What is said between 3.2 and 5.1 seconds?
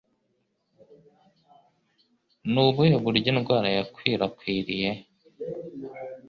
indwara yakwirakwiriye?